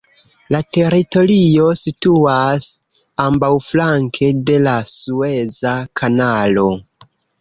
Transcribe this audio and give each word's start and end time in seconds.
La 0.53 0.59
teritorio 0.75 1.67
situas 1.81 2.65
ambaŭflanke 3.25 4.31
de 4.51 4.57
la 4.69 4.75
Sueza 4.95 5.75
Kanalo. 6.03 6.67